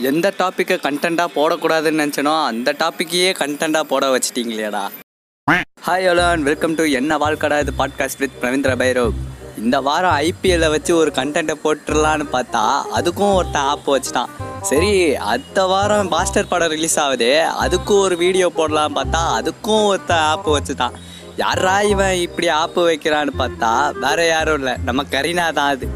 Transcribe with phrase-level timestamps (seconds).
[0.00, 4.82] எந்த டாப்பிக்கை கண்டென்ட்டாக போடக்கூடாதுன்னு நினச்சனோ அந்த டாப்பிக்கையே கண்டென்ட்டாக போட வச்சிட்டீங்களேடா.
[5.86, 7.60] Hi hello and welcome to என்ன வாழ்க்கடா?
[7.60, 9.12] இது பாட்காஸ்ட் வித் பிரவீந்திர பைரவ்.
[9.58, 12.62] இந்த வாரம் ஐபிஎல்லை வச்சு ஒரு கண்டென்ட்டை போட்டுடலான்னு பார்த்தா
[12.98, 14.32] அதுக்கும் ஒருத்தன் ஆப் வச்சுட்டான்.
[14.70, 17.30] சரி அடுத்த வாரம் மாஸ்டர் படம் ரிலீஸ் ஆகுது
[17.64, 20.96] அதுக்கும் ஒரு வீடியோ போடலான்னு பார்த்தா அதுக்கும் ஒருத்தன் ஆப் வச்சுட்டான்.
[21.36, 23.70] யாரா இவன் இப்படி ஆப்பு வைக்கிறான்னு பார்த்தா
[24.06, 24.76] வேற யாரும் இல்லை.
[24.84, 25.88] நம்ம கரீனா தான் அது.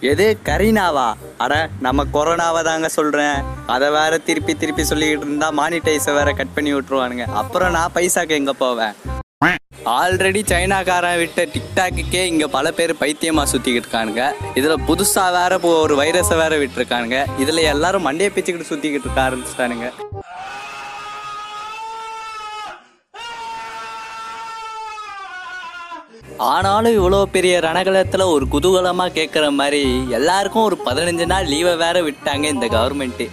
[0.00, 0.38] எது?
[0.46, 1.06] கரீனாவா?
[1.44, 6.74] அட நம்ம கொரோனாவை தாங்க சொல்கிறேன் அதை வேற திருப்பி திருப்பி சொல்லிக்கிட்டு இருந்தா மானிட்டைஸை வேற கட் பண்ணி
[6.74, 7.24] விட்டுருவானுங்க.
[7.40, 8.94] அப்புறம் நான் பைசாக்கு எங்கே போவேன்?
[9.84, 14.24] ஆல்ரெடி சைனாக்காரன் விட்ட டிக்டாக்குக்கே இங்கே பல பேர் பைத்தியமாக சுற்றிக்கிட்டு இருக்கானுங்க.
[14.54, 17.26] இதில் புதுசாக வேற ஒரு வைரஸை வேற விட்டுருக்கானுங்க.
[17.38, 19.88] இதில் எல்லாரும் மண்டையை பிச்சுக்கிட்டு சுற்றிக்கிட்டு இருக்க ஆரம்பிச்சிட்டானுங்க.
[26.46, 29.80] ஆனாலும் இவ்வளோ பெரிய ரணகலத்தில் ஒரு குதூகலமாக கேட்குற மாதிரி
[30.18, 33.26] எல்லாருக்கும் ஒரு பதினஞ்சு நாள் லீவை வேற விட்டாங்க இந்த கவர்மெண்ட்டு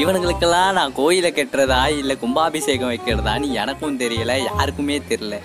[0.00, 5.36] இவனுங்களுக்கெல்லாம் நான் கோயிலை கட்டுறதா இல்லை கும்பாபிஷேகம் வைக்கிறதான்னு எனக்கும் தெரியல யாருக்குமே தெரியல.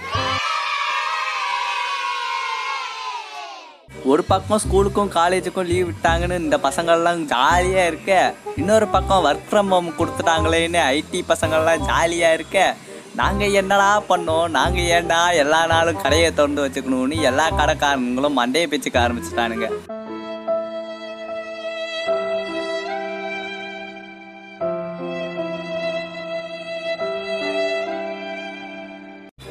[4.05, 8.33] ஒரு பக்கம் ஸ்கூலுக்கும் காலேஜுக்கும் லீவ் விட்டாங்கன்னு இந்த பசங்கள்லாம் ஜாலியாக இருக்க.
[8.55, 12.75] இன்னொரு பக்கம் ஒர்க் ஃப்ரம் ஹோம் கொடுத்துட்டாங்களேன்னு ஐடி பசங்கள்லாம் ஜாலியாக இருக்க.
[13.15, 14.49] நாங்கள் என்னடா பண்ணோம்?
[14.49, 19.69] நாங்கள் ஏன்டா எல்லா நாளும் கடையை திறந்து வச்சுக்கணும்னு எல்லா கடைக்காரங்களும் மண்டையை பிச்சுக்க ஆரம்பிச்சிட்டானுங்க.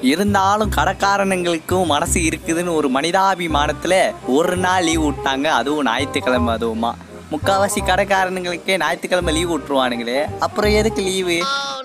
[0.01, 5.45] இருந்தாலும் கடைக்காரனுங்களுக்கும் மனசு இருக்குதுன்னு ஒரு மனிதாபிமானத்தில் ஒரு நாள் லீவ் விட்டாங்க.
[5.45, 6.93] அதுவும் ஞாயிற்றுக்கிழமை அதுவுமா.
[7.31, 10.39] முக்கால்வாசி கடைக்காரனுங்களுக்கே ஞாயிற்றுக்கிழமை லீவ் விட்டுருவானுங்களே.
[10.39, 11.43] அப்புறம் எதுக்கு லீவு?
[11.43, 11.83] Oh,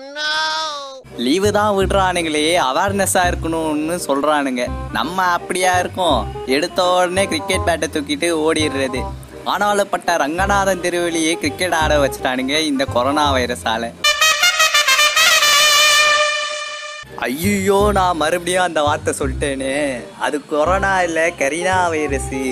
[1.24, 4.62] லீவு தான் விடுறானுங்களே அவேர்னஸாக இருக்கணும்னு சொல்கிறானுங்க
[4.96, 6.20] நம்ம அப்படியா இருக்கோம்?
[6.56, 9.00] எடுத்த உடனே கிரிக்கெட் பேட்டை தூக்கிட்டு ஓடிடுறது.
[9.52, 13.88] ஆனாலும் பட்ட ரங்கநாதன் திருவெளியே கிரிக்கெட் ஆட வச்சுட்டானுங்க இந்த கொரோனா வைரஸால்.
[17.26, 19.74] ஐயோ நான் மறுபடியும் அந்த வார்த்தை சொல்லிட்டேனே.
[20.26, 22.42] அது கொரோனா இல்லை கரீனா வைரஸு.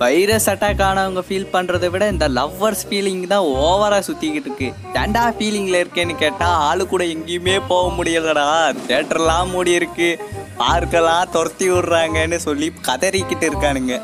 [0.00, 4.68] வைரஸ் அட்டாக் ஆனவங்க ஃபீல் பண்றதை விட இந்த லவ்வர்ஸ் ஃபீலிங் தான் ஓவரா சுத்திக்கிட்டு இருக்கு.
[5.00, 8.44] ஏன்டா ஃபீலிங்ல இருக்கேன்னு கேட்டா ஆளு கூட எங்கேயுமே போக முடியலடா.
[8.88, 10.10] தேட்டர்லாம் மூடி இருக்கு.
[10.60, 13.96] பார்க்கெல்லாம் துரத்தி விடுறாங்கன்னு சொல்லி கதறிக்கிட்டு இருக்கானுங்க.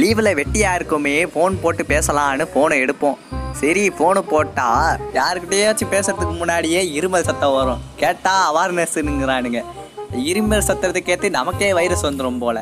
[0.00, 3.18] லீவில் வெட்டியா இருக்குமே ஃபோன் போட்டு பேசலான்னு ஃபோனை எடுப்போம்.
[3.60, 4.66] சரி ஃபோனு போட்டா
[5.18, 7.80] யாருக்கிட்டேயாச்சும் பேசுறதுக்கு முன்னாடியே இருமல் சத்தம் வரும்.
[8.02, 9.60] கேட்டா அவேர்னஸ்ங்கிறானுங்க
[10.30, 12.58] இருமல் சத்தத்தை நமக்கே வைரஸ் வந்துடும் போல.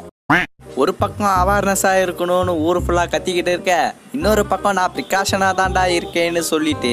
[0.83, 3.75] ஒரு பக்கம் அவேர்னஸாக இருக்கணும்னு ஊர் ஃபுல்லாக கத்திக்கிட்டு இருக்க
[4.17, 6.93] இன்னொரு பக்கம் நான் ப்ரிகாஷனாக தாண்டா இருக்கேன்னு சொல்லிட்டு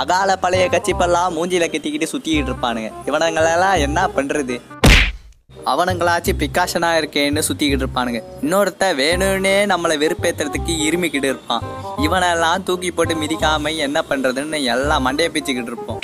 [0.00, 2.88] அகால பழைய கட்சிப்பெல்லாம் மூஞ்சில கத்திக்கிட்டு சுற்றிக்கிட்டு இருப்பானுங்க.
[3.10, 4.56] இவனுங்களெல்லாம் என்ன பண்ணுறது
[5.66, 8.22] அவனுங்களாச்சும் ப்ரிகாஷனாக இருக்கேன்னு சுற்றிக்கிட்டு இருப்பானுங்க.
[8.42, 11.62] இன்னொருத்த வேணும்னே நம்மளை வெறுப்பேற்றுறதுக்கு இருமிக்கிட்டு இருப்பான்.
[11.96, 15.98] இவனெல்லாம் தூக்கி போட்டு மிதிக்காம என்ன பண்ணுறதுன்னு எல்லாம் மண்டையை பிச்சுக்கிட்டு இருப்போம்.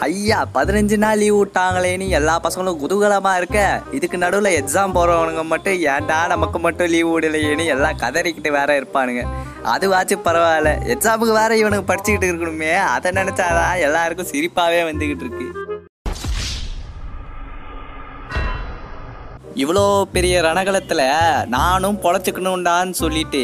[0.00, 3.82] ஐயா பதினஞ்சு நாள் லீவ் விட்டாங்களேன்னு எல்லா பசங்களும் குதூகலமாக இருக்க.
[3.92, 9.26] இதுக்கு நடுவில் எக்ஸாம் போகிறவனுங்க மட்டும் ஏன்டா நமக்கு மட்டும் லீவ் விடலையேன்னு எல்லாம் கதறிக்கிட்டு வேற இருப்பானுங்க.
[9.64, 10.72] அதுவாச்சும் பரவாயில்ல.
[10.94, 12.74] எக்ஸாமுக்கு வேற இவனுக்கு படிச்சுக்கிட்டு இருக்கணுமே.
[12.74, 15.63] அதை நினச்சாதான் எல்லாருக்கும் சிரிப்பாகவே வந்துக்கிட்டு இருக்கு.
[19.62, 19.82] இவ்வளோ
[20.14, 21.02] பெரிய ரணகலத்தில்
[21.54, 23.42] நானும் பொழைச்சிக்கணும்டான்னு சொல்லிட்டு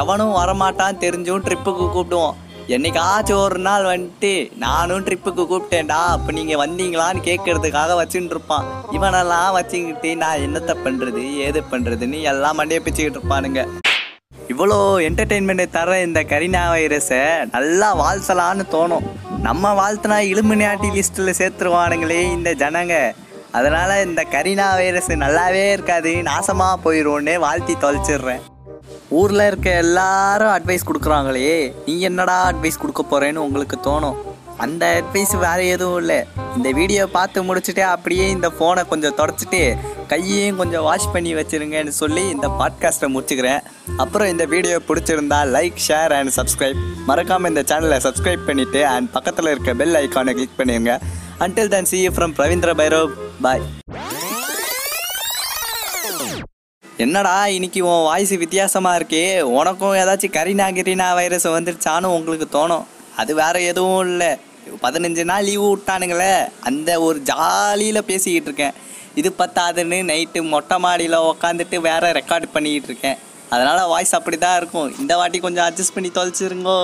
[0.00, 2.34] எவனும் வரமாட்டான் தெரிஞ்சும் ட்ரிப்புக்கு கூப்பிடுவோம்.
[2.74, 4.32] என்னைக்காச்சும் ஒரு நாள் வந்துட்டு
[4.64, 8.66] நானும் ட்ரிப்புக்கு கூப்பிட்டேன்டா அப்போ நீங்கள் வந்தீங்களான்னு கேட்கறதுக்காக வச்சுட்டு இருப்பான்.
[8.96, 13.62] இவனெல்லாம் வச்சுக்கிட்டு நான் என்னத்தை பண்ணுறது ஏது பண்ணுறதுன்னு எல்லாம் மண்டையை பிச்சுக்கிட்டு இருப்பானுங்க.
[14.54, 14.76] இவ்வளோ
[15.06, 17.22] என்டர்டெயின்மெண்ட்டை தர இந்த கரீனா வைரஸை
[17.54, 19.08] நல்லா வாழ்த்தலான்னு தோணும்.
[19.48, 22.94] நம்ம வாழ்த்தினா இலுமினாட்டி லிஸ்ட்டில் சேர்த்துருவானுங்களே இந்த ஜனங்க.
[23.52, 28.40] அதனால இந்த கரீனா வைரஸ் நல்லாவே இருக்காது நாசமாக போயிடும்னு வாழ்த்தி தொலைச்சிடுறேன்.
[29.08, 34.14] ஊரில் இருக்க எல்லாரும் அட்வைஸ் கொடுக்குறாங்களே நீ என்னடா அட்வைஸ் கொடுக்க போகிறேன்னு உங்களுக்கு தோணும்.
[34.56, 36.24] அந்த அட்வைஸ் வேறு எதுவும் இல்லை.
[36.56, 39.76] இந்த வீடியோ பார்த்து முடிச்சுட்டு அப்படியே இந்த ஃபோனை கொஞ்சம் தொடச்சிட்டு
[40.08, 43.60] கையையும் கொஞ்சம் வாஷ் பண்ணி வச்சிருங்கன்னு சொல்லி இந்த பாட்காஸ்ட்டை முடிச்சுக்கிறேன்.
[43.96, 49.46] அப்புறம் இந்த வீடியோ பிடிச்சிருந்தா லைக் ஷேர் அண்ட் சப்ஸ்கிரைப் மறக்காமல் இந்த சேனலை சப்ஸ்கிரைப் பண்ணிவிட்டு அண்ட் பக்கத்தில்
[49.46, 51.00] இருக்க பெல் ஐக்கானை கிளிக் பண்ணிடுங்க
[51.44, 53.10] until then see from Ravindra Bhairav
[53.44, 53.60] bye
[57.04, 59.22] என்னடா இன்னைக்கு உன் வாய்ஸ் வித்தியாசமா இருக்கே.
[59.58, 62.86] உனக்கும் ஏதாச்சும் கரீனா கிரீனா வைரஸ் வந்துருச்சான்னு உங்களுக்கு தோணும்.
[63.16, 64.30] அது வேற எதுவும் இல்லை.
[64.82, 66.34] பதினஞ்சு நாள் லீவு விட்டானுங்களே.
[66.70, 68.74] அந்த ஒரு ஜாலியில் பேசிக்கிட்டு இருக்கேன்.
[69.20, 73.18] இது பத்தாதுன்னு நைட்டு மொட்டை மாடியில் உக்காந்துட்டு வேற ரெக்கார்ட் பண்ணிக்கிட்டு இருக்கேன்.
[73.54, 74.90] அதனால வாய்ஸ் அப்படி தான் இருக்கும்.
[74.98, 76.80] இந்த வாட்டி கொஞ்சம் அட்ஜஸ்ட் பண்ணி தொலைச்சிருங்கோ.